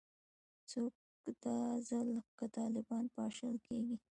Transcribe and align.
خو 0.69 0.83
که 1.21 1.31
دا 1.43 1.57
ځل 1.89 2.09
که 2.37 2.45
طالبان 2.57 3.03
پاشل 3.15 3.55
کیږي 3.65 3.95